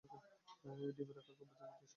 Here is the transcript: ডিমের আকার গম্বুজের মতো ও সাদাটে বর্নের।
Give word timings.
ডিমের 0.03 0.33
আকার 0.43 0.63
গম্বুজের 0.63 1.07
মতো 1.09 1.19
ও 1.19 1.25
সাদাটে 1.27 1.45
বর্নের। 1.51 1.87